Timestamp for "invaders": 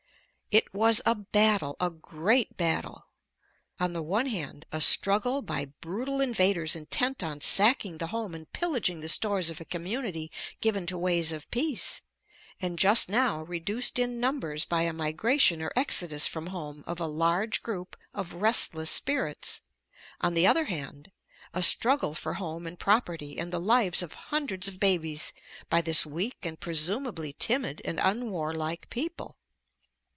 6.19-6.75